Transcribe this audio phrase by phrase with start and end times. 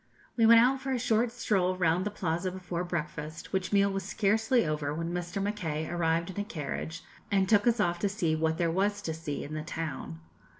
[0.35, 4.01] We went out for a short stroll round the Plaza before breakfast, which meal was
[4.01, 5.39] scarcely over when Mr.
[5.39, 9.13] Mackay arrived in a carriage, and took us off to see what there was to
[9.13, 10.19] see in the town.